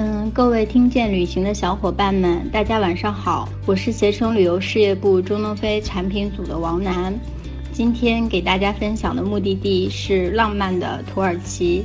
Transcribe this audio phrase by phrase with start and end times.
[0.00, 7.12] 嗯，各位听见旅行的小伙伴们，大家晚上好，我是携程旅游事业部中东非产品组的王楠。
[7.72, 11.82] 今天给大家分享的目的地是浪漫的土耳其。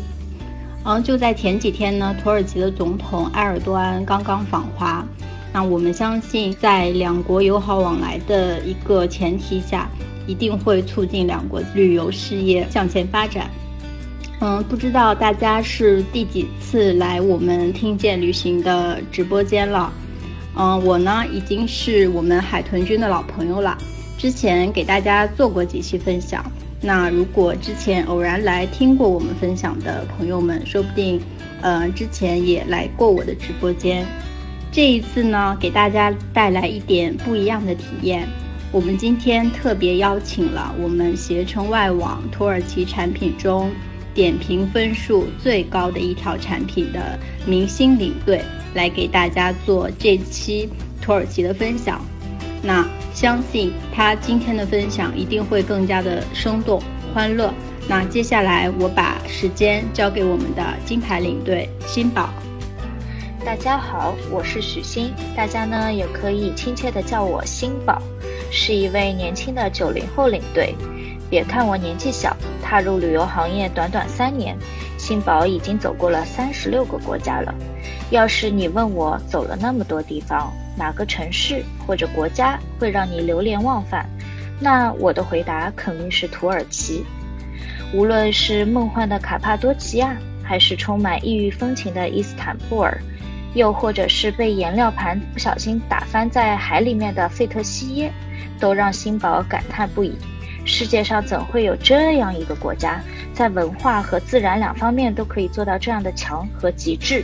[0.83, 5.03] 嗯，就在前几天呢，土耳其的总统埃尔多安刚刚访华。
[5.51, 9.89] 那我们相信，在两国友好往来的一个前提下，
[10.27, 13.49] 一定会促进两国旅游事业向前发展。
[14.45, 19.89] 嗯，不知道大家是第几次来我们听见旅行的直播间了。
[20.57, 23.77] 嗯，我呢已经是我们海豚君的老朋友了，
[24.17, 26.43] 之前给大家做过几期分享。
[26.81, 31.21] 那如果之前偶然来听过我们分享的朋友们，说不定，
[31.61, 34.05] 呃，之前也来过我的直播间。
[34.73, 38.27] 这一次呢，给大家带来一点不一样的体验。
[38.73, 43.71] 我们今天特别邀请了我们携程外网土耳其产品中。
[44.13, 48.41] 点评分数最高的一条产品的明星领队
[48.73, 50.69] 来给大家做这期
[51.01, 51.99] 土耳其的分享，
[52.61, 56.81] 那相信他今天的分享一定会更加的生动
[57.13, 57.53] 欢乐。
[57.87, 62.29] 那接下来我把时间交给我们的金牌领队新宝。
[63.45, 68.01] 大家好，我是许昕，大家呢也可以亲切的叫我新宝，
[68.49, 70.73] 是一位年轻的九零后领队。
[71.33, 74.55] 别看我年纪小，踏入旅游行业短短三年，
[74.99, 77.51] 新宝已经走过了三十六个国家了。
[78.11, 84.07] 要是你问我走了那么多地方，哪个城市或者国家会让你流连忘返，
[84.59, 87.03] 那我的回答肯定是土耳其。
[87.95, 92.95] 无论是梦幻的卡帕多奇亚，还是充满异域风情的伊斯坦布尔，
[93.55, 98.13] 又或者是被颜料盘不小心打翻在海里面的费特西耶，
[98.59, 100.15] 都让新宝感叹不已。
[100.65, 103.01] 世界上怎会有这样一个国家，
[103.33, 107.23] 在文化和自然两方面都可以做到这样的强和极致？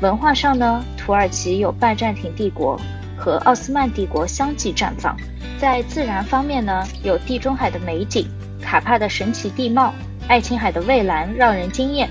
[0.00, 2.80] 文化上呢，土耳其有拜占庭帝国
[3.16, 5.14] 和奥斯曼帝国相继绽放；
[5.58, 8.26] 在自然方面呢，有地中海的美景、
[8.60, 9.94] 卡帕的神奇地貌、
[10.26, 12.08] 爱琴海的蔚蓝让人惊艳。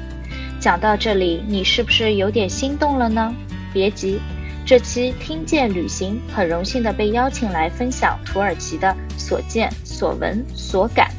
[0.59, 3.33] 讲到这里，你是不是有点心动了呢？
[3.73, 4.19] 别急。
[4.65, 11.11] 这期听见旅行很荣幸的被邀请来分享土耳其的所见所闻所感，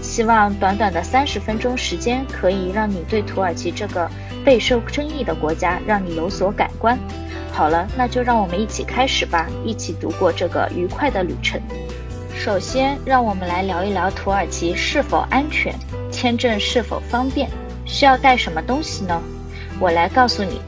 [0.00, 4.08] 希望短短的三十分钟时间可以让你对土耳其这个
[4.44, 6.96] 备受争议的国家让你有所改观。
[7.50, 11.60] 好了，那就让我们一起开始吧，一起度过这个愉快的旅程。
[12.36, 15.74] 首先，让我们来聊一聊土耳其是否安全，
[16.12, 17.50] 签证是否方便，
[17.84, 19.20] 需要带什么东西呢？
[19.80, 20.60] 我来告诉你。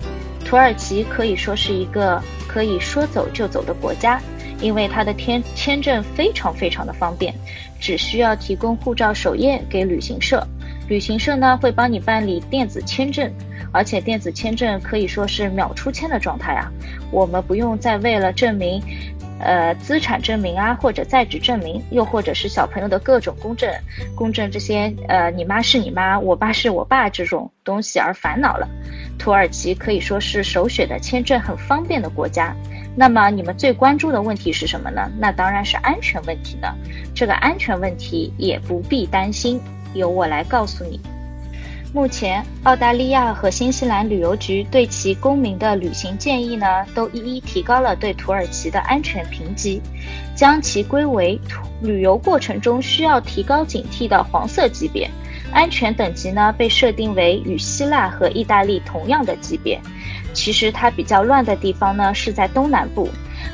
[0.44, 4.20] 土耳其可以说是一个可以说走就走的国家，
[4.60, 7.34] 因为它的签签证非常非常的方便，
[7.80, 10.46] 只需要提供护照首页给旅行社，
[10.88, 13.32] 旅行社呢会帮你办理电子签证，
[13.72, 16.70] 而且电子签证可以说是秒出签的状态啊，
[17.10, 18.80] 我们不用再为了证明。
[19.40, 23.68] 呃，资产证明啊，或者在职证明，又或者是小朋友的各种公证、
[24.14, 28.66] 公证这些，呃，你妈是你妈，我爸是我爸这种东西而烦恼了。
[29.18, 32.54] 土耳其可以说是首选的签证很方便的国家。
[32.96, 35.10] 那么你们最关注的问题是什么呢？
[35.18, 36.68] 那当然是安全问题呢。
[37.14, 39.60] 这个安全问题也不必担心，
[39.94, 41.00] 由我来告诉你。
[41.92, 49.80] 目前，澳大利亚和新西兰旅游局对其公民的旅行建议呢，都一一提高了对土耳其的安全评级，
[50.34, 51.40] 将其归为
[51.80, 55.08] 旅游过程中需要提高警惕的黄色级别。
[55.54, 59.80] 安全等级呢，被设定为与希腊和意大利同样的级别。
[60.34, 63.08] 其实它比较乱的地方呢，是在东南部。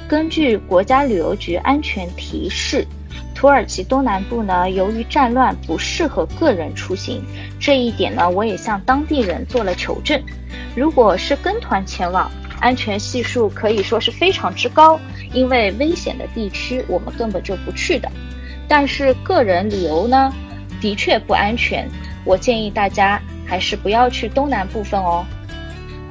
[0.08, 2.84] 根据国家旅游局安全提示。
[3.34, 7.22] 土耳其东南部呢，由于战乱不适合个人出行，
[7.58, 10.20] 这一点呢，我也向当地人做了求证。
[10.76, 12.30] 如果是跟团前往，
[12.60, 15.00] 安全系数可以说是非常之高，
[15.32, 18.12] 因为危险的地区我们根本就不去的。
[18.68, 20.30] 但是个人旅游呢，
[20.80, 21.88] 的确不安全，
[22.24, 25.24] 我建议大家还是不要去东南部分哦。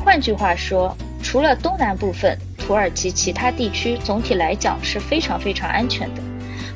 [0.03, 6.22] 换句话说，除了东南部分，土耳其其他地区总体来讲是非常非常安全的。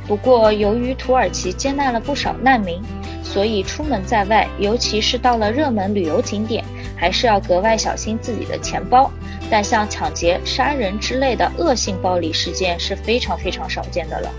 [0.07, 2.81] 不过，由于土耳其接纳了不少难民，
[3.23, 6.63] 所以出门在外，尤其是到了热门旅游景点，
[6.97, 9.09] 还是要格外小心自己的钱包。
[9.49, 14.29] 但像抢劫、杀人之类的恶性暴力事件是非常非常少见的了。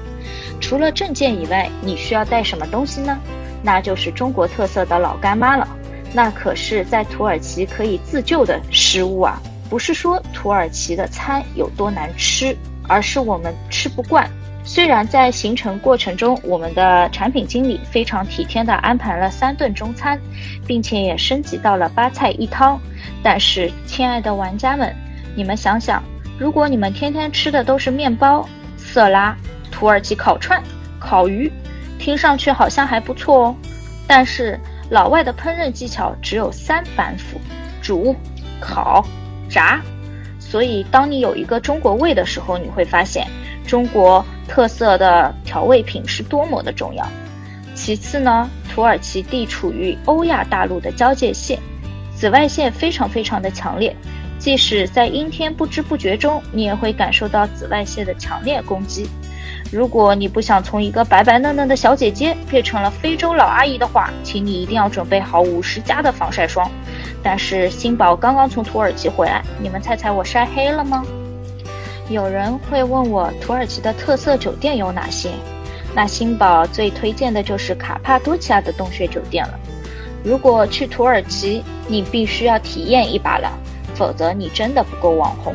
[0.61, 3.19] 除了证件以外，你需要带什么东西呢？
[3.64, 5.66] 那就是中国特色的老干妈了。
[6.12, 9.40] 那可是在土耳其可以自救的食物啊！
[9.69, 12.56] 不是说土耳其的餐有多难吃，
[12.87, 14.31] 而是我们吃不惯。
[14.62, 20.20] 虽然在行程过程中，我们的产品经理非常体贴地安排了三顿中餐，
[20.67, 22.81] 并且也升级到了八菜一汤，
[23.22, 24.94] 但是，亲爱的玩家们，
[25.34, 26.02] 你们想想，
[26.38, 29.37] 如果你们天天吃的都是面包、色拉、
[29.70, 30.62] 土耳其烤串、
[30.99, 31.50] 烤鱼，
[32.05, 33.56] 听上去好像还不错哦，
[34.06, 34.61] 但是
[34.91, 37.41] 老外的烹饪技巧只有三板斧：
[37.81, 38.15] 煮、
[38.61, 39.03] 烤、
[39.49, 39.81] 炸。
[40.39, 43.27] 所以，当你有一个中国胃的时候，你会发现
[43.67, 47.09] 中国特色的调味品是多么的重要。
[47.75, 51.59] 其次呢，土耳其地处于欧亚大陆的交界线，
[52.15, 53.97] 紫外线非常非常的强烈，
[54.39, 59.09] 即使在阴天不知不觉中，你也会感受到紫外线的强烈攻击。
[59.75, 66.71] 如果你不想从一个白白嫩嫩的小姐姐变成了非洲老阿姨的话，请你一定要准备好五十加的防晒霜。
[67.25, 71.05] 但是新宝刚刚从土耳其回来，你们猜猜我晒黑了吗？
[72.09, 75.31] 有人会问我土耳其的特色酒店有哪些？
[75.93, 79.59] 那新宝最推荐的就是卡帕多奇亚的洞穴酒店了。
[80.23, 83.50] 如果去土耳其，你必须要体验一把了，
[83.97, 85.53] 否则你真的不够网红。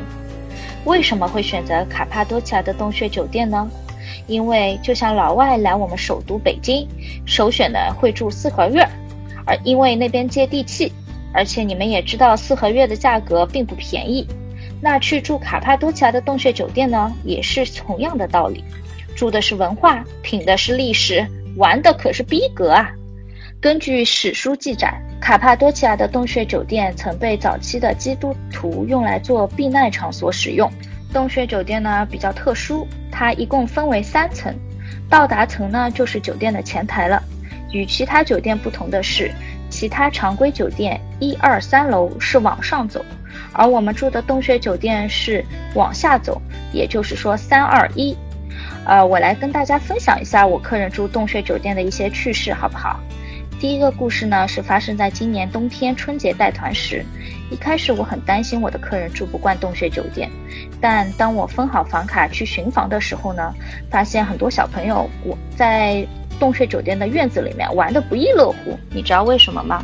[0.84, 3.66] 为什么会选择卡帕多奇亚的洞穴酒店呢？
[4.28, 6.88] 因为就像老外来我们首都北京，
[7.26, 8.88] 首选的会住四合院，
[9.46, 10.92] 而因为那边接地气，
[11.34, 14.28] 而且你们也知道四合院的价格并不便宜。
[14.82, 18.64] 那去住卡帕多奇亚的洞穴酒店呢，也是同样的道理，
[19.16, 21.26] 住的是文化，品的是历史，
[21.58, 22.90] 玩的可是逼格啊！
[23.60, 30.72] 根据史书记载，卡帕多奇亚的洞穴酒店曾被早期的基督徒用来做避难场所使用。
[31.12, 32.88] 洞穴酒店呢比较特殊。
[33.12, 34.56] 它一共分为三层，
[35.10, 37.22] 到达层呢就是酒店的前台了。
[37.72, 39.32] 与其他酒店不同的是，
[39.70, 43.04] 其他常规酒店一二三楼是往上走，
[43.52, 45.46] 而我们住的洞穴酒店是
[45.76, 46.42] 往下走，
[46.72, 48.18] 也就是说三二一。
[48.86, 53.00] 呃，我来跟大家分享一下我客人住洞穴酒店的一些趣事，好不好？
[53.60, 57.06] 第一个故事呢，是发生在今年冬天春节带团时。
[57.52, 60.32] 一开始我很担心我的客人住不惯洞穴酒店，
[60.80, 63.54] 但当我分好房卡去巡房的时候呢，
[63.92, 66.08] 发现很多小朋友我在
[66.40, 68.80] 洞穴酒店的院子里面玩得不亦乐乎。
[68.92, 69.84] 你知道为什么吗？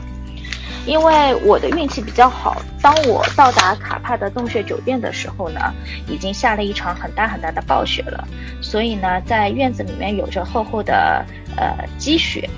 [0.85, 5.59] 因为我的运气比较好，当我到达卡帕的洞穴酒店的时候呢，
[6.07, 8.25] 已经下了一场很大很大的暴雪了，
[8.61, 11.25] 所以呢，在院子里面有着厚厚的
[11.57, 12.49] 呃积雪。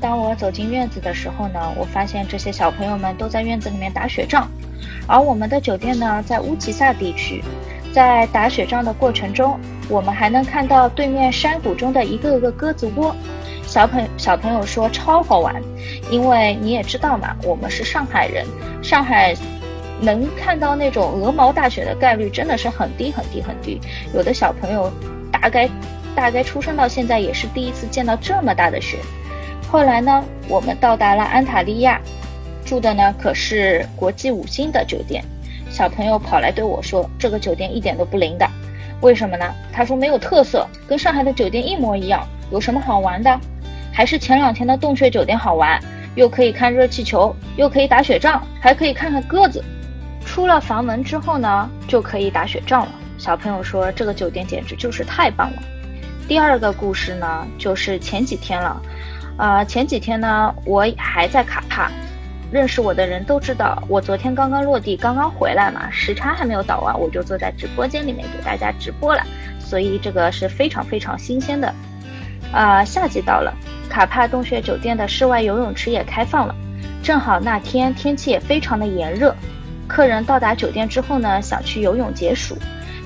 [0.00, 4.48] 当我走进院子的时候呢，我发现这些小朋友们都在院子里面打雪仗，
[5.06, 7.44] 而我们的酒店呢在乌吉萨地区，
[7.92, 13.14] 在打雪仗的过程中，我们还能看到对面山谷中的一个个鸽子窝。
[13.66, 15.54] 小朋小朋友说超好玩，
[16.10, 18.44] 因为你也知道嘛，我们是上海人，
[18.82, 19.32] 上海
[20.00, 23.78] 能看到那种鹅毛大雪的概率真的是很低很低很低。
[24.12, 24.90] 有的小朋友
[25.30, 25.68] 大概
[26.16, 28.98] 大概出生到现在也是第一次见到这么大的雪。
[29.70, 32.00] 后来呢，我们到达了安塔利亚，
[32.64, 35.22] 住的呢可是国际五星的酒店。
[35.70, 38.44] 小朋友跑来对我说：“这个酒店一点都不灵的，
[39.00, 42.26] 为什么呢？”他说：“没有特色，跟上海的酒店一模一样。
[42.50, 43.40] 有什么好玩的？
[43.92, 45.80] 还是前两天的洞穴酒店好玩，
[46.16, 49.62] 又可以看热气球，又可以打雪仗，还可以看看鸽子。
[50.26, 55.62] 出了房门之后呢，就可以打雪仗了。”小朋友说：“这个酒店简直就是太棒了。”
[56.26, 58.82] 第二个故事呢，就是前几天了。
[59.40, 61.90] 啊，前几天呢，我还在卡帕，
[62.52, 69.22] 认识我的人都知道，我昨天刚刚落地，刚刚回来嘛，时差还没有倒完，我就坐在直播间里面给大家直播了，
[69.58, 71.74] 所以这个是非常非常新鲜的。
[72.52, 73.50] 啊，夏季到了，
[73.88, 76.54] 卡帕洞穴酒店的室外游泳池也开放了，
[77.02, 79.34] 正好那天天气也非常的炎热，
[79.88, 82.58] 客人到达酒店之后呢，想去游泳解暑，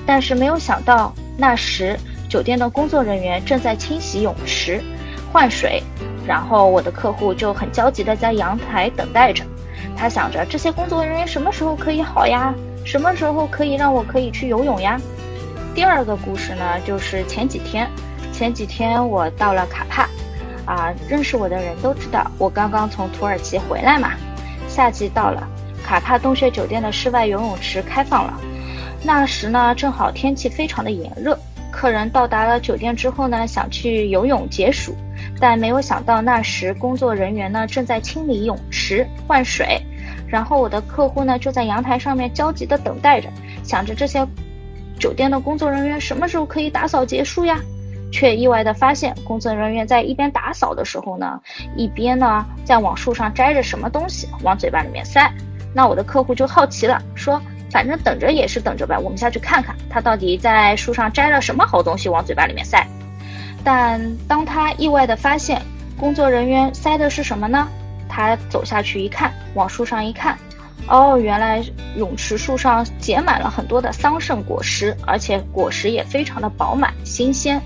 [0.05, 4.83] 但是没有想到那时酒店的工作人员正在清洗泳池，
[5.35, 5.83] 换水。
[6.25, 9.43] 然后我的客户就很焦急地在阳台等待着，
[9.97, 12.53] 他想着这些工作人员什么时候可以好呀？
[12.85, 14.97] 什么时候可以让我可以去游泳呀？
[15.75, 17.85] 第二个故事呢，就是前几天，
[18.31, 20.07] 前几天我到了卡帕，
[20.65, 24.13] 啊，认识我的人都知道我刚刚从土耳其回来嘛。
[24.69, 25.45] 夏季到了，
[25.83, 28.39] 卡帕洞穴酒店的室外游泳池开放了，
[29.03, 31.37] 那时呢正好天气非常的炎热，
[31.71, 34.95] 客人到达了酒店之后呢，想去游泳解暑。
[35.39, 39.81] 但没有想到，那时工作人员呢正在清理泳池换水，
[40.27, 43.29] 然后我的客户呢就在阳台上面焦急地等待着，
[43.63, 44.25] 想着这些
[44.99, 47.59] 酒店的工作人员什么时候可以打扫结束呀？
[48.11, 51.37] 却意外地发现，工作人员在一边打扫的时候呢，
[51.75, 55.29] 一边呢在往树上摘着什么东西往嘴巴里面塞。
[55.73, 62.87] 那我的客户就好奇了，说：“反正等着也是等着呗，我们下去看看他到底在树上摘了什么好东西往嘴巴里面塞。”
[63.65, 65.59] 但当他意外的发现
[65.97, 67.67] 工作人员塞的是什么呢？
[68.07, 70.37] 他走下去一看，往树上一看，
[70.87, 71.61] 哦，原来
[71.97, 77.59] 泳池树上结满了很多的桑葚果实，而且果实也非常的饱满新鲜。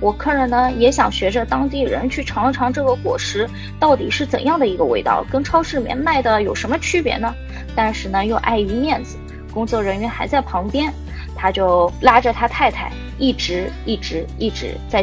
[0.00, 7.32] 我客人呢也想学着当地人去尝尝这个果实到底是怎样的一个味道，跟超市里面卖的有什么区别呢？
[7.76, 9.16] 但是呢又碍于面子，
[9.52, 10.92] 工作人员还在旁边，
[11.36, 15.02] 他就拉着他太太一直一直一直在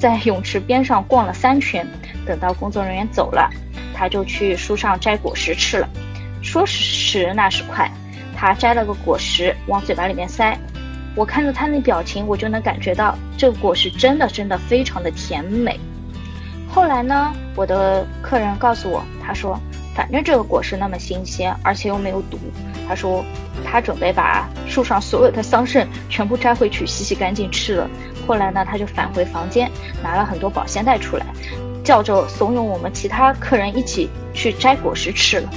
[0.00, 1.86] 在泳池边上逛了三圈，
[2.26, 3.50] 等到工作人员走了。
[3.94, 5.88] 他就去树上摘果实吃了，
[6.40, 7.90] 说时迟那时快，
[8.34, 10.58] 他摘了个果实往嘴巴里面塞，
[11.14, 15.78] 我看着他那表情，我就能感觉到这个果实真的真的非常的甜美。
[16.66, 19.60] 后来呢，我的客人告诉我，他说
[19.94, 22.38] 反正这个果实那么新鲜，而且又没有毒，
[22.88, 23.22] 他说
[23.62, 27.90] 他准备把树上所有的桑葚全部摘回去洗洗干净吃了。
[28.30, 29.68] 后来呢，他就返回房间，
[30.04, 31.26] 拿了很多保鲜袋出来。
[31.82, 35.50] 叫着怂恿我们其他客人一起去摘果实吃了。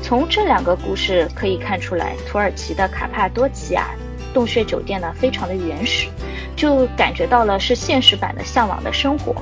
[0.00, 3.88] 从这两个故事可以看出来，土耳其的卡帕多奇亚
[4.32, 6.06] 洞穴酒店呢非常的原始，
[6.54, 9.34] 就感觉到了是现实版的向往的生活。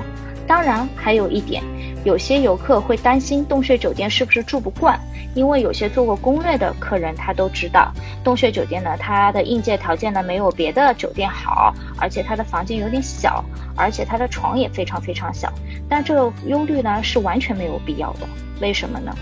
[0.53, 1.63] 当然，还有一点，
[2.05, 5.01] 有些游客会担心洞穴酒店是不是住不惯。
[5.35, 7.91] 因为有些做过攻略的客人，他都知道
[8.23, 13.43] 洞穴酒店呢，它的硬件条件呢没有别的酒店好，而且它的房间有点小，
[13.75, 15.51] 而且它的床也非常非常小。
[15.89, 18.29] 但这个忧虑呢是完全没有必要的。
[18.61, 19.17] 为什么呢？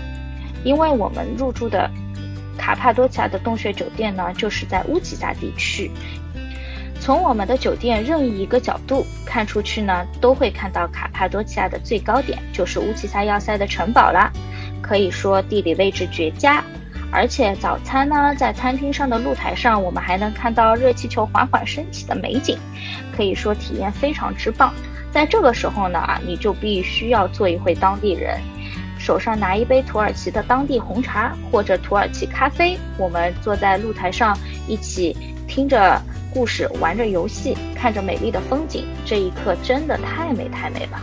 [0.65, 1.89] 因为我们入住的
[2.57, 5.89] 卡帕多奇亚的洞穴酒店呢，就是在乌吉萨地区。
[7.01, 14.31] 从我们的酒店任意一个角度看出去呢，都会看到卡帕多奇亚的最高点，就是乌奇萨要塞的城堡啦。
[14.83, 16.63] 可以说地理位置绝佳，
[17.11, 22.55] 而且早餐呢，在餐厅上的露台上，我们还能看到热气球缓缓升起的美景，
[23.17, 24.71] 可以说体验非常之棒。
[25.11, 28.39] 在这个时候呢，啊你就必须要做一回当地人，
[28.99, 35.17] 手上拿一杯土耳其的当地红茶或者土耳其咖啡，我们坐在露台上一起
[35.47, 35.99] 听着
[36.33, 41.01] 故事，玩着游戏，看着美丽的风景，这一刻真的太美太美了。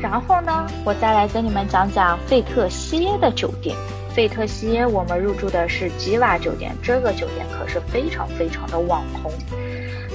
[0.00, 3.76] 然后呢，我再来跟你们讲讲费特西耶的酒店。
[4.14, 9.32] 费特西耶，我们入住的是吉瓦酒店，这个酒店可是非常非常的网红。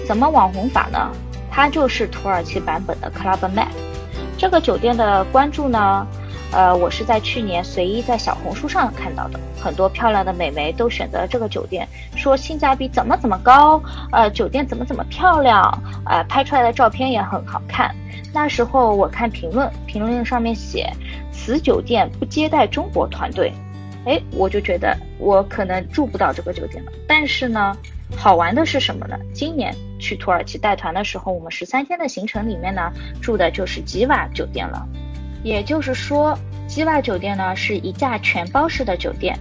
[0.08, 1.12] 怎么网红法呢？
[1.51, 3.67] 它就是土耳其版本的 Club Med。
[4.38, 6.08] 这个酒店的关注呢，
[6.51, 15.71] 呃，我是在去年随意在小红书上看到的，很多漂亮的美眉都选择了这个酒店，说性价比怎么怎么高，呃，酒店怎么怎么漂亮，
[16.05, 17.93] 呃，拍出来的照片也很好看。
[18.33, 20.91] 那时候我看评论，评论上面写
[21.31, 23.53] 此酒店不接待中国团队，
[24.05, 26.91] 哎，我就觉得我可能住不到这个酒店了。
[27.07, 27.77] 但是呢，
[28.17, 29.15] 好玩的是什么呢？
[29.33, 32.91] 今年去土耳其带团的时候，我们十三天的行程里面呢，
[33.21, 34.87] 住的就是吉瓦酒店了。
[35.43, 39.38] 也就是说，吉瓦酒店呢是一架全包式的酒店，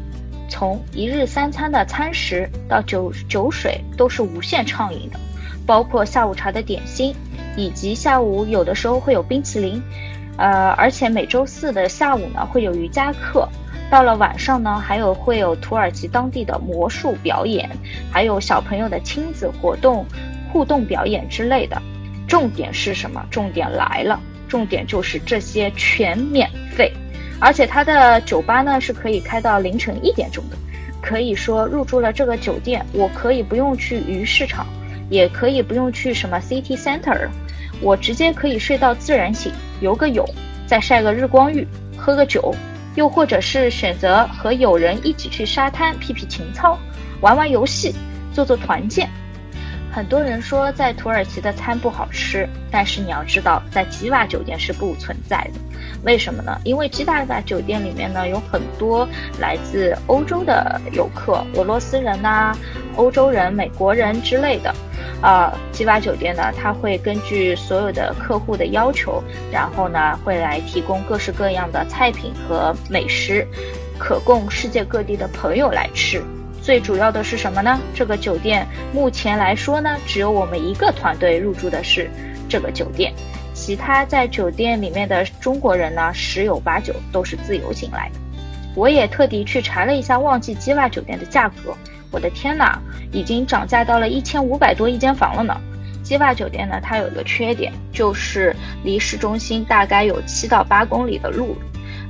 [0.48, 5.18] 从一日三餐的餐食到酒酒水都是无限畅饮的，
[5.66, 7.14] 包括下午茶的点心。
[7.56, 9.82] 以及下午有的时候会有冰淇淋，
[10.36, 13.48] 呃，而且每周四的下午呢会有瑜伽课，
[13.90, 17.68] 到了晚上呢还有会有土耳其当地的魔术表演，
[18.12, 20.06] 还有小朋友的亲子活动、
[20.52, 21.82] 互动表演之类的。
[22.28, 23.26] 重点是什么？
[23.28, 26.92] 重点来了，重点就是这些全免费，
[27.38, 30.56] 而且它的酒吧呢是可以开到凌晨一点钟的。
[31.00, 34.66] 可以说入住了这个酒店，我可以不用去鱼市场，
[35.08, 37.28] 也可以不用去什么 City Center。
[37.80, 40.28] 我直接可以睡到自然醒，游个泳，
[40.66, 42.52] 再晒个日光浴，喝个酒，
[42.96, 46.76] 又或者是选择和友人一起去沙滩劈劈情操，
[47.20, 47.94] 玩玩游戏，
[48.32, 49.08] 做做团建。
[49.90, 55.60] 很多人说在土耳其的餐不好吃，但是你要知道，在吉瓦酒店是不存在的。
[56.04, 56.56] 为什么呢？
[56.64, 59.08] 因为吉瓦酒店里面呢有很多
[59.40, 62.56] 来自欧洲的游客，俄罗斯人呐、
[62.96, 64.72] 欧洲人、美国人之类的。
[65.20, 73.44] 啊，吉瓦酒店呢，它会根据所有的客户的要求，然后呢会来提供各式各样的菜品和美食，
[73.98, 76.22] 可供世界各地的朋友来吃。
[76.68, 77.80] 最主要的是什么呢？
[77.94, 82.10] 这个酒店目前来说呢，只有我们一个团队入住的是
[82.46, 83.10] 这个酒店，
[83.54, 88.20] 其他在酒店里面的中国人呢，十有八九都是自由行来的。
[88.74, 91.74] 我也特地去查了一下旺季基瓦酒店的价格，
[92.10, 92.78] 我的天哪，
[93.12, 95.58] 已经涨价到了一千五百多一间房了呢。
[96.02, 101.56] 基瓦酒店呢，它有一个缺点，就是离市中心大概有七到八公里的路。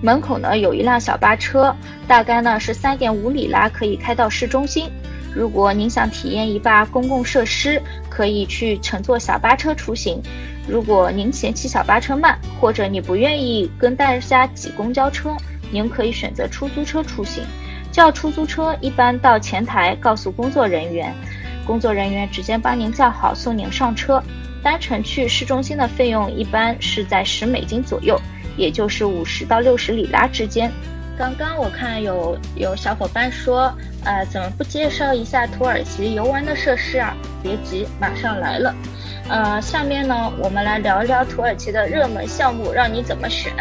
[0.01, 1.75] 门口呢有一辆小巴车，
[2.07, 4.89] 大概呢是三点五里拉，可以开到市中心。
[5.35, 10.21] 如果您想体验一把公共设施，可以去乘坐小巴车出行；
[10.69, 15.37] 如果您嫌弃小巴车慢，或者你不愿意跟大家挤公交车，
[15.71, 17.45] 您可以选择出租车出行。
[17.91, 21.13] 叫出租车一般到前台告诉工作人员，
[21.67, 24.23] 工作人员直接帮您叫好送您上车。
[24.63, 28.21] 单程去市中心的费用一般是在十美金左右，
[28.59, 30.71] 也就是五十到六十里拉之间。
[31.17, 33.73] 刚刚我看有有小伙伴说，
[34.05, 37.17] 呃，怎么不介绍一下土耳其游玩的设施啊？
[37.43, 38.75] 别急，马上来了。
[39.29, 43.53] 呃，下面呢，我们来聊一聊土耳其的热门项目，让你怎么选。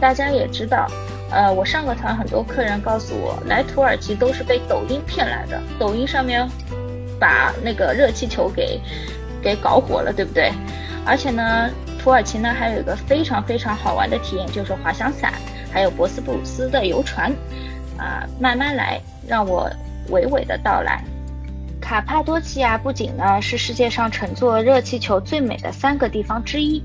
[0.00, 0.86] 大家也知道，
[1.30, 6.46] 呃，我上个团很多客人告诉我，来土耳其都是被抖音骗来的，抖音上面
[7.18, 8.80] 把那个热气球给。
[9.42, 10.52] 给搞火了，对不对？
[11.04, 11.68] 而且呢，
[12.02, 15.32] 土耳其呢还有一个非常非常好玩的体验，就是滑翔伞，
[15.72, 17.32] 还有博斯布鲁斯的游船。
[17.96, 19.70] 啊，慢慢来，让我
[20.10, 21.04] 娓娓的道来。
[21.92, 26.82] 卡帕多奇亚不仅呢是世界上乘坐热气球最美的三个地方之一，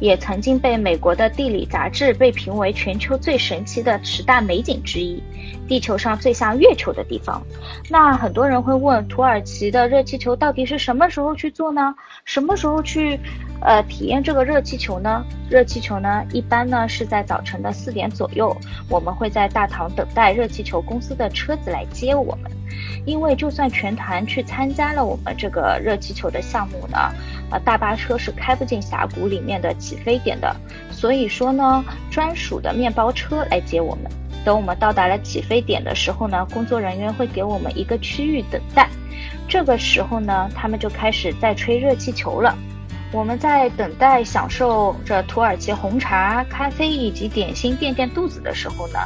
[0.00, 5.22] 也曾经被美国的地理杂志被评为全球最神奇的十大美景之一，
[5.68, 7.40] 地球上最像月球的地方。
[7.88, 11.94] 那很多人会问，土耳其的热气球到底是什么时候去做呢？
[12.24, 13.16] 什么时候去，
[13.60, 15.24] 呃，体验这个热气球呢？
[15.48, 18.56] 热气球呢，一般呢是在早晨的四点左右，
[18.90, 22.50] 我们会在大堂等待热气球公司的车子来接我们。
[23.08, 26.98] 因为就算全团去参加了我们这个热气球的项目呢，
[27.50, 30.54] 呃，大巴车是开不进峡谷里面的起飞点的，
[30.90, 34.10] 所以说呢，专属的面包车来接我们。
[34.44, 38.86] 等我们到达了起飞点的时候呢，工作人员会给我们一个区域等待，
[39.48, 42.54] 这个时候呢，他们就开始在吹热气球了。
[43.10, 48.98] 我们在等待享受着土耳其红茶、咖啡以及点心垫垫肚子的时候呢，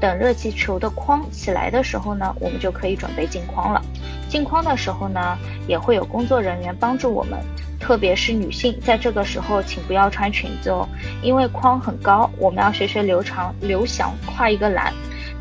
[0.00, 3.82] 等热气球的框起来的时候呢，我们就可以准备进框了。
[4.30, 5.36] 进框的时候呢，
[5.68, 7.38] 也会有工作人员帮助我们，
[7.78, 10.88] 特别是女性，在这个时候请不要穿裙子哦，
[11.22, 14.90] 因为框很高，我们要学学刘长刘翔跨一个栏。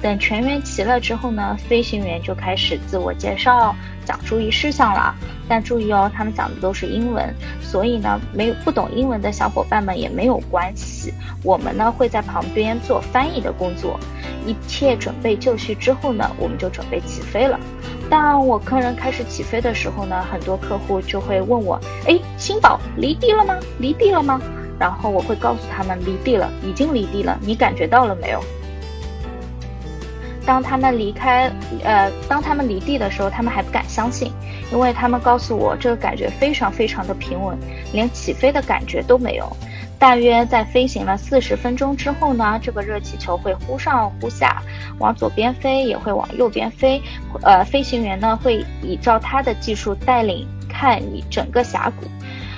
[0.02, 3.76] 等全员齐了之后呢，飞行员就开始自我介绍。
[4.06, 5.14] 讲注意事项了，
[5.48, 7.32] 但注意哦，他们讲的都是英文，
[7.62, 14.00] 所以呢，没有不懂英文的小伙伴们也没有关系，我们呢会在旁边做翻译的工作。
[14.48, 17.60] 一切准备就绪之后呢，我们就准备起飞了。
[18.10, 23.56] 当我客人开始起飞的时候呢，很多客户就会问我：“哎，新宝离地了吗？
[23.78, 24.42] 离地了吗？”
[24.80, 28.42] 然后我会告诉他们：“离地了，已经离地了，你感觉到了没有？”
[30.50, 31.48] 当他们离开，
[31.84, 34.32] 呃，当他们离地的时候，他们还不敢相信，
[34.72, 37.56] 因为他们告诉我，这个感觉非常非常的平稳，
[37.94, 39.48] 连起飞的感觉都没有。
[40.00, 44.60] 大约在飞行了四十分钟之后呢，这个热气球会忽上忽下，
[44.98, 47.00] 往左边飞，也会往右边飞。
[47.44, 52.08] 呃，飞行员呢会依照他的技术带领看你整个峡谷。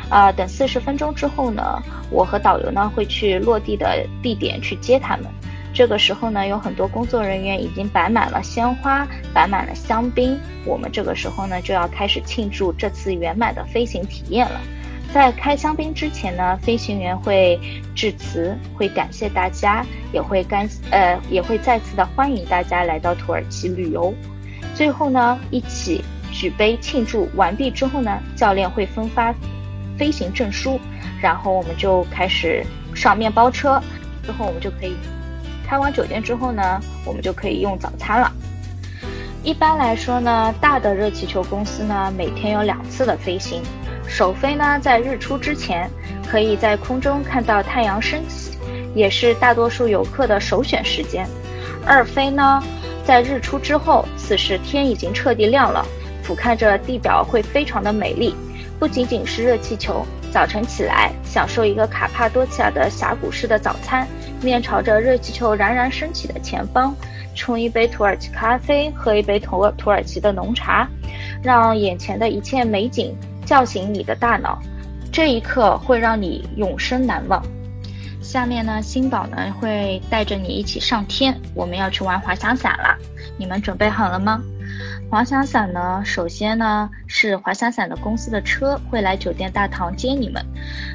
[0.08, 1.62] 啊，等四十分钟之后呢，
[2.10, 5.26] 我和导游呢会去落地的地点去接他们。
[5.82, 10.40] 这个时候呢，有很多工作人员已经摆满了鲜花，摆满了香槟。
[10.64, 14.62] 我们这个时候呢，就要开始庆祝这次圆满的飞行体验了。
[15.12, 17.60] 在开香槟之前呢，飞行员会
[17.96, 24.14] 致辞，会感谢大家，也会干呃，也会再次的欢迎大家来到土耳其旅游。
[24.76, 29.34] 最后呢，一起举杯庆祝完毕之后呢，教练会分发
[29.98, 30.80] 飞行证书，
[31.20, 32.64] 然后我们就开始
[32.94, 33.82] 上面包车，
[34.22, 34.96] 之后我们就可以。
[35.72, 38.30] 开完酒店之后呢，我们就可以用早餐了。
[39.42, 43.62] 一般来说呢，大的热气球公司呢，每天有两次的飞行。
[44.06, 45.90] 首飞呢，在日出之前，
[46.30, 48.52] 可以在空中看到太阳升起，
[48.94, 51.26] 也是大多数游客的首选时间。
[51.86, 52.62] 二飞呢，
[53.06, 55.86] 在日出之后，此时天已经彻底亮了，
[56.22, 58.36] 俯瞰着地表会非常的美丽。
[58.78, 64.08] 不仅仅是热气球，早晨起来享受一个卡帕多奇亚的峡谷式的早餐。
[64.42, 66.96] 面朝着热气球冉冉升起的前方，
[67.36, 70.88] 冲一杯土耳其咖啡，喝一杯土土耳其的浓茶，
[71.44, 73.16] 让眼前的一切美景
[73.46, 74.58] 叫醒你的大脑，
[75.12, 77.44] 这一刻会让你永生难忘。
[78.22, 82.98] 下面呢，新宝呢会带着你一起上天，我们要去玩滑翔伞了，
[83.38, 84.42] 你们准备好了吗？
[85.12, 90.42] 滑翔伞呢，首先呢是滑翔伞的公司的车会来酒店大堂接你们，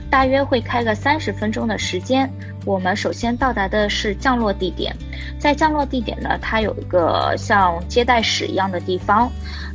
[0.08, 2.26] 大约会开个三十分钟的时间。
[2.64, 4.96] 我们首先到达的是降落地点，
[5.38, 9.30] 在降落地点呢，它有一个像接待室一样的地方，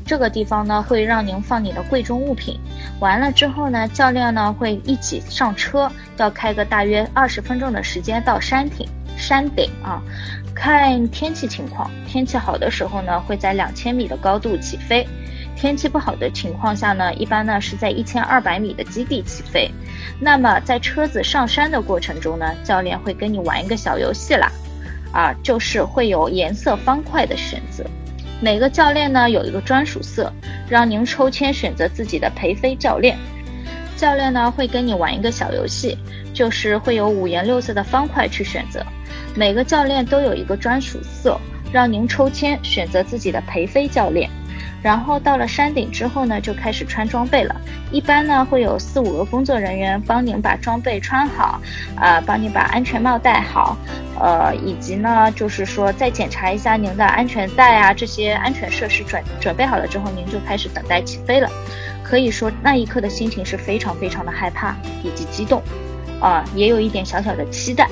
[0.08, 2.60] 这个地方呢会让您放你的贵重物品。
[3.00, 8.90] 完了之后呢，教练呢会一起上车，要开个大约二十分钟的时间到山顶。
[9.18, 10.02] 山顶啊。
[10.62, 15.04] 看天气情况，天气好的时候呢，会在两千米的高度起飞；
[15.56, 19.72] 天气不好的情况下呢，一般呢是在一千二百米的基地起飞。
[20.20, 24.52] 那么在车子上山的过程中呢，教练会跟你玩一个小游戏啦，
[25.12, 27.84] 啊，就是会有颜色方块的选择。
[28.40, 30.32] 每个教练呢有一个专属色，
[30.70, 33.18] 让您抽签选择自己的陪飞教练。
[33.98, 35.98] 教练呢会跟你玩一个小游戏，
[36.36, 38.86] 就是会有五颜六色的方块去选择。
[39.36, 41.40] 每个教练都有一个专属色，
[41.72, 44.30] 让您抽签选择自己的陪飞教练。
[44.84, 47.56] 然后到了山顶之后呢，就开始穿装备了。
[47.92, 51.62] 一般呢会有四五个工作人员帮您把装备穿好，
[51.96, 53.78] 啊，帮你把安全帽戴好，
[54.20, 61.48] 呃，以及呢就是说再检查一下您的安全带啊，这些安全设施准准备好了之后，您就开始等待起飞了。
[62.02, 65.62] 可以说那一刻的心情是非常非常的害怕以及激动，
[66.20, 67.88] 啊，也有一点小小的期待。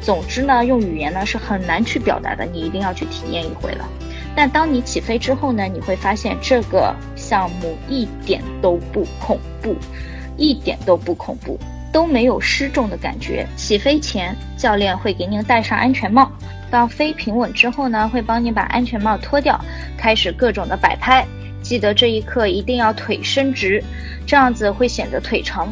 [0.00, 3.88] 总之呢，用语言呢是很难去表达的，你一定要去体验一回了。
[4.36, 9.74] 但当你起飞之后呢，你会发现这个项目一点都不恐怖，
[10.36, 11.58] 一点都不恐怖，
[11.90, 13.46] 都没有失重的感觉。
[13.56, 16.30] 起飞前，教练会给您戴上安全帽，
[16.70, 19.58] 到飞平稳之后呢，会帮你把安全帽脱掉，
[19.96, 21.26] 开始各种的摆拍。
[21.62, 23.82] 记得这一刻一定要腿伸直，
[24.26, 25.66] 这样子会显得腿长。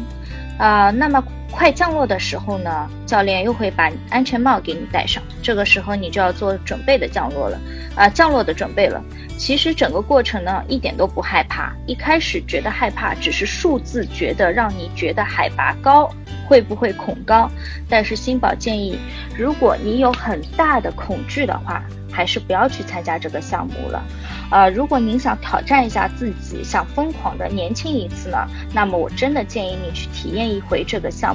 [0.57, 1.23] 啊，那么。
[1.51, 5.23] 快降落的时候呢，教练又会把安全帽给你戴上。
[5.41, 7.59] 这个时候你就要做准备的降落了，
[7.95, 9.01] 啊，降落的准备了。
[9.37, 16.09] 其实整个过程呢一点都不害怕，一开始觉得害怕，只是数字觉得让你觉得海拔高，
[16.47, 17.49] 会不会恐高？
[17.89, 18.97] 但是新宝建议，
[19.37, 21.83] 如果你有很大的恐惧的话。
[22.15, 24.01] 还是不要去参加这个项目了，
[24.49, 28.37] 呃，如果您想挑战一下自己，想疯狂的年轻一次呢，
[28.73, 31.34] 那么我真的建议你去体验一回这个项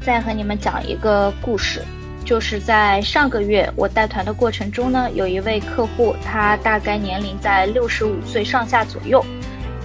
[0.00, 1.82] 再和你们讲一个故事，
[2.24, 9.24] 就是在上个月我带团的过程中呢，有一位客户，他大概年龄在六十五岁上下左右。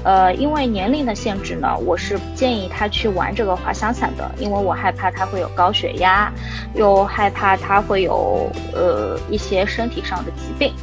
[0.04, 6.32] 呃，因为年龄的限制呢，我是不建议他去玩这个滑翔伞的，因为我害怕他会有高血压，
[6.74, 10.74] 又害怕他会有呃一些身体上的疾病。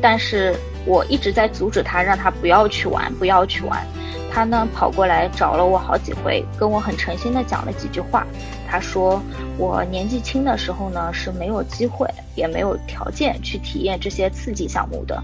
[0.00, 0.54] 但是
[0.86, 3.86] 我一直在阻止他，让他不要去玩，不要去玩。
[4.30, 8.26] 他呢跑过来找了我好几回，跟我很诚心的讲了几句话。
[8.70, 9.20] 他说
[9.56, 15.20] 我年纪轻的时候呢是没有机会，也没有条件去体验这些刺激项目的。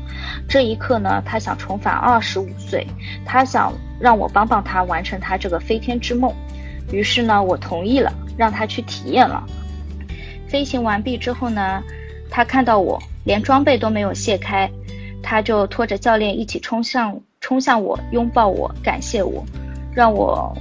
[0.48, 2.86] 这一刻呢，他想重返二十五岁，
[3.24, 6.34] 他想让我帮帮他完成他这个飞天之梦。
[6.90, 9.44] 于是呢，我同意了，让他去体验了。
[10.48, 11.82] 飞行完毕之后呢，
[12.30, 14.70] 他看到我连装备都没有卸开，
[15.24, 19.42] 他就拖着教练一起冲向冲向我，拥抱我，感谢我，
[19.92, 20.56] 让我。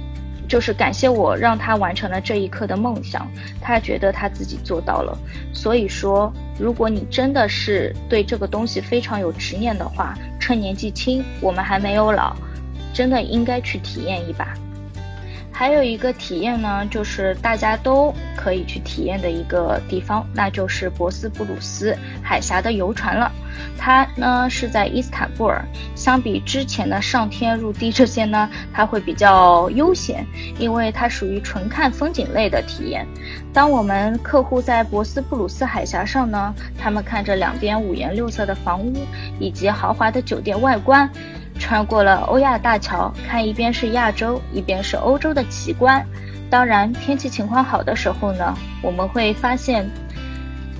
[0.46, 3.26] 就是感谢我让他完成了这一刻的梦想，
[3.62, 5.16] 他觉得他自己做到了。
[5.54, 12.36] 所以说，如果你真的是对这个东西非常有执念的话，趁年纪轻，我们还没有老，
[12.92, 14.52] 真的应该去体验一把。
[15.56, 23.30] 还有一个体验呢，就是大家都可以去体验的一个地方，那就是博斯布鲁斯海峡的游船了。
[23.78, 25.64] 它呢是在伊斯坦布尔，
[25.94, 30.26] 相比之前的上天入地这些呢，它会比较悠闲，
[30.58, 33.06] 因为它属于纯看风景类的体验。
[33.52, 38.92] 当我们客户在博斯布鲁斯海峡上呢，他们看着两边五颜六色的房屋
[39.38, 41.08] 以及豪华的酒店外观。
[41.58, 46.04] 穿过了欧亚大桥，看一边是亚洲，一边是欧洲的奇观。
[46.50, 49.88] 当然，天气情况好的时候呢，我们会发现，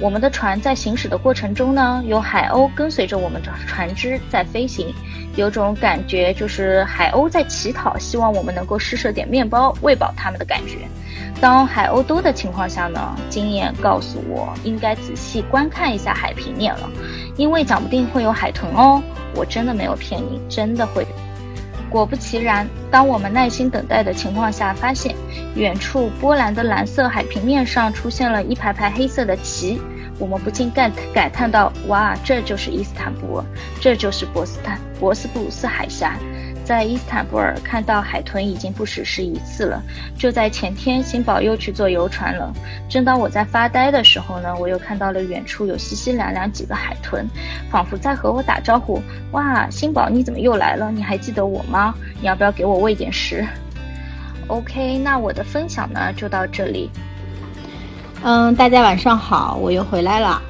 [0.00, 4.92] 我们的船在行驶的过程中呢，有海鸥跟随着我们的船只在飞行，
[5.36, 10.78] 有种感觉就是海鸥在乞讨，希望我们能够施舍点面包喂饱它们的感觉。
[11.40, 16.90] 当海鸥多的情况下呢，经验告诉我应该仔细观看一下海平面了，
[17.36, 19.02] 因为讲不定会有海豚哦。
[19.36, 21.06] 我真的没有骗你，真的会。
[21.94, 25.14] 果不其然，当我们耐心等待的情况下，发现
[25.54, 29.80] 远处波兰的蓝色海平面上出现了一排排黑色的旗，
[30.18, 33.44] 我们不禁感感叹道：“哇，这就是伊斯坦布尔，
[33.80, 36.18] 这就是博斯坦博斯布鲁斯海峡。”
[36.64, 39.82] 在伊斯坦布尔看到海豚已经不只是一次了。
[40.16, 42.52] 就在前天，新宝又去坐游船了。
[42.88, 47.26] 正当我在发呆的时候呢，我又看到了远处有稀稀两两几个海豚，
[47.70, 49.00] 仿佛在和我打招呼。
[49.32, 50.90] 哇，新宝你怎么又来了？
[50.90, 51.94] 你还记得我吗？
[52.20, 53.46] 你要不要给我喂点食
[54.46, 56.90] ？OK，那我的分享呢就到这里。
[58.22, 60.42] 嗯，大家晚上好，我又回来了。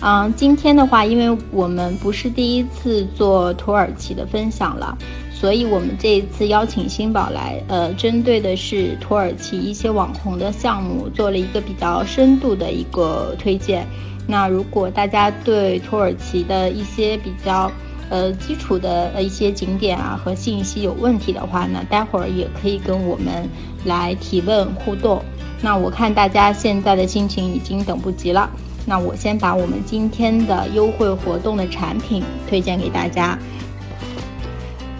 [0.00, 4.96] 嗯，今天的话，因为我们不是第一次做土耳其的分享了。
[5.40, 13.86] 所以，我们这一次邀请新宝来，呃，针对的是土耳其一些网红的项目，做了一个比较深度的一个推荐。
[14.26, 17.70] 那如果大家对土耳其的一些比较
[18.10, 23.48] 呃基础的呃一些景点啊和信息有问题的话呢，待会儿也可以跟我们
[23.84, 25.22] 来提问互动。
[25.62, 28.50] 那我看大家现在的心情已经等不及了，
[28.84, 33.38] 那我先把我们今天的优惠活动的产品推荐给大家。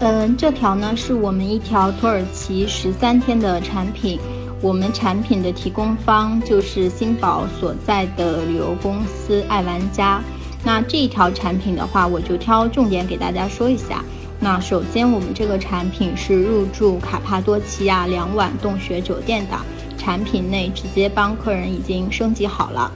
[0.01, 4.17] 嗯，这条呢是我们一条土耳其十三天的产品，
[4.61, 10.21] 我们产品的提供方就是新宝所在的旅游公司爱玩家。
[10.63, 14.01] 那这一条产品的话，我就挑重点给大家说一下。
[14.39, 19.57] 那首先，我们这个产品是入住卡帕多奇亚两晚洞穴酒店的，
[19.97, 22.89] 产品内直接帮客人已经升级好了。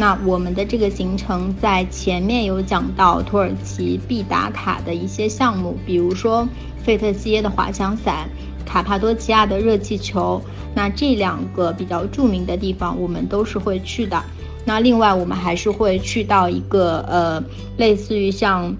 [0.00, 6.48] 那我们的这个行程在前面有讲到土耳其必打卡的一些项目，比如说
[6.84, 8.28] 费特西耶的滑翔伞、
[8.64, 10.40] 卡帕多奇亚的热气球。
[10.72, 14.22] 那这两个比较著名的地方，我们都是会去的。
[14.64, 17.42] 那另外，我们还是会去到一个呃，
[17.76, 18.76] 类似于像，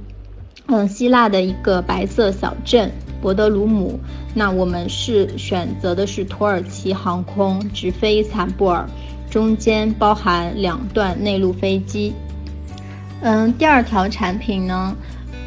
[0.67, 3.99] 嗯，希腊的一个白色小镇博德鲁姆。
[4.35, 8.89] 那我们是选择的是土耳其航空直飞伊斯坦布尔。
[9.31, 12.15] 中间包含两段内陆飞机。
[13.21, 14.97] 嗯，第二条产品呢，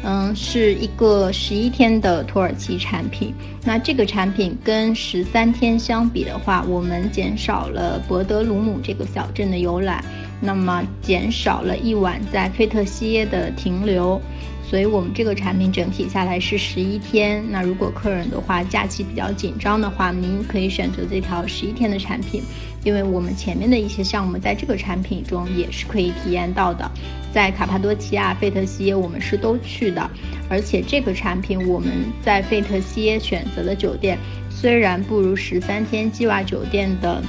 [0.04, 3.34] 嗯，是一个十一天的土耳其产品。
[3.64, 10.04] 那这个产品跟十三天相比的话，我们减少了博德鲁姆这个小镇的游览，
[10.40, 14.20] 那么减少了一晚在费特西耶的停留。
[14.72, 17.44] 所以我们这个产品整体下来是十一天。
[17.50, 22.42] 那如果客人的话假期比较紧张的话，您可以选择这条十一天的产品，
[22.82, 26.90] 因为我们前面的一些项目在这个产品中也是可以体验到的。
[27.34, 30.10] 在卡帕多奇亚、费特西耶我们是都去的，
[30.48, 31.90] 而且这个产品我们
[32.22, 34.16] 在费特西耶选择的酒店
[34.48, 37.22] 虽然不如十三天计划酒店的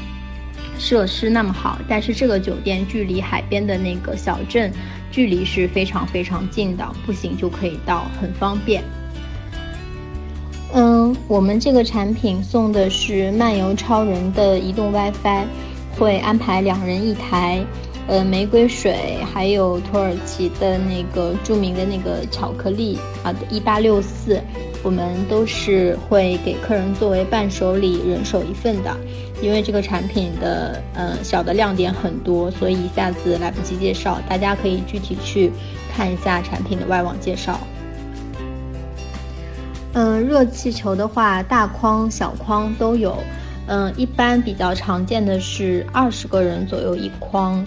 [0.84, 4.69] 设施那么好，但是这个酒店距离海边的那个小镇。
[5.10, 8.84] 距离是非常非常近的，步行就可以到，很方便。
[10.74, 15.46] 嗯，我们这个产品送的是漫游超人的移动 WiFi，
[16.00, 17.63] 会安排两人一台。
[18.08, 24.41] 呃，玫瑰水，还有土耳其的那个著名的那个巧克力啊，一八六四，
[24.82, 28.98] 我们都是会给客人作为伴手礼，人手一份的。
[29.43, 35.51] 因为这个产品的呃小的亮点很多，所以一下子来不及介绍，大家可以具体去
[35.93, 37.60] 看一下产品的外网介绍。
[39.91, 43.17] 嗯，热气球的话，大框、小框都有。
[43.67, 47.65] 嗯，一般比较常见的是二十个人左右一框。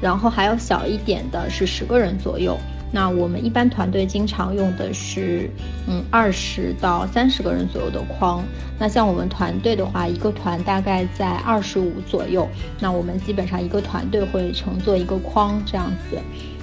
[0.00, 2.56] 然后还有小一点的，是十个人左右。
[2.90, 5.50] 那我们一般团队经常用的是，
[5.86, 8.42] 嗯，二十到三十个人左右的框。
[8.78, 12.48] 那像我们团队的话，一个团大概在二十五左右。
[12.80, 16.18] 那我们基本上一个团队会乘坐一个框这样子。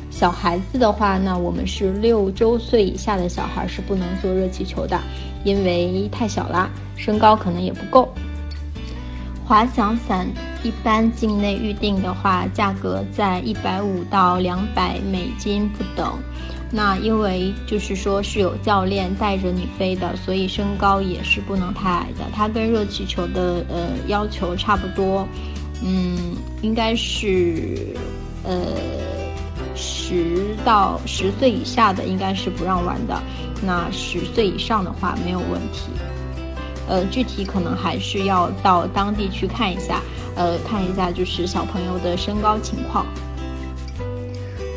[0.09, 4.97] 小孩子的话，那我们是六周岁以下的小孩是不能坐热气球的，
[5.43, 8.13] 因为太小啦，身高可能也不够。
[9.43, 10.27] 滑翔伞
[10.65, 16.17] 一般境内预定的话，价格在一百五到两百美金不等。
[16.71, 22.25] 那因为就是说是有教练带着你飞的，所以身高也是不能太矮的。
[22.33, 25.27] 它跟热气球的呃要求差不多，
[25.83, 27.95] 嗯，应该是
[28.43, 28.57] 呃
[29.75, 33.21] 十到十岁以下的应该是不让玩的，
[33.61, 35.91] 那十岁以上的话没有问题。
[36.87, 40.01] 呃，具体可能还是要到当地去看一下，
[40.35, 43.05] 呃，看一下就是小朋友的身高情况。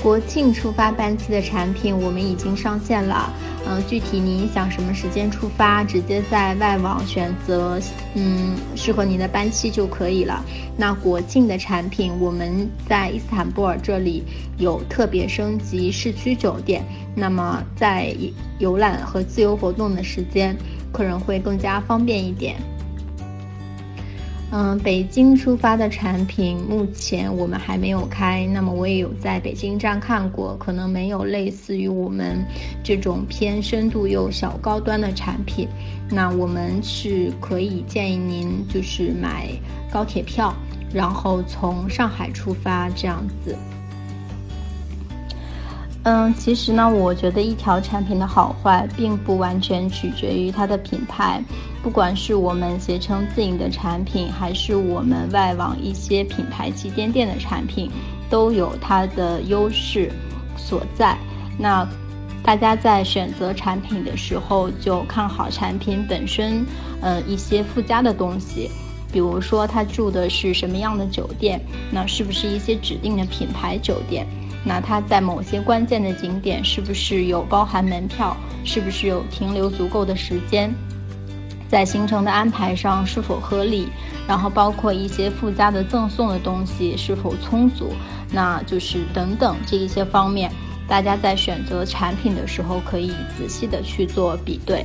[0.00, 3.32] 国庆出发班期的产品我们已经上线了，
[3.66, 7.80] 嗯，具体您想什么时间出发，直接在外网选择，
[8.14, 10.40] 嗯，适合您的班期就可以了。
[10.76, 14.22] 那国庆的产品我们在伊斯坦布尔这里
[14.56, 16.84] 有特别升级市区酒店，
[17.16, 18.14] 那么在
[18.60, 20.56] 游览和自由活动的时间。
[20.92, 22.56] 客人会更加方便一点。
[24.50, 32.42] 嗯，北京出发的产品目前我们还没有开，那么我也有在北京站看过，可能没有类似于我们
[32.82, 35.68] 这种偏深度又小高端的产品。
[36.10, 39.50] 那我们是可以建议您就是买
[39.92, 40.54] 高铁票，
[40.94, 43.54] 然后从上海出发这样子。
[46.10, 51.44] 嗯，其实呢，我觉得一条产品的好坏并不完全取决于它的品牌，
[51.82, 57.90] 不管是我们携程自营的产品，还是我们外网一些品牌旗舰店的产品，
[58.30, 60.10] 都有它的优势
[60.56, 61.14] 所在。
[61.58, 61.86] 那
[62.42, 66.64] 大家在选择产品的时候，就看好产品本身，
[67.02, 68.70] 呃，一些附加的东西，
[69.12, 74.26] 比如说他住的是什么样的酒店，那是不是一些指定的品牌酒店？
[74.64, 78.36] 那它在某些关键的景点是不是有包含门票？
[78.64, 80.74] 是不是有停留足够的时间？
[81.68, 83.88] 在行程的安排上是否合理？
[84.26, 87.92] 然后包括一些附加的赠送的东西是否充足？
[88.30, 90.50] 那就是等等这一些方面，
[90.86, 94.84] 大家在选择产品的时候可以仔细的去做比对。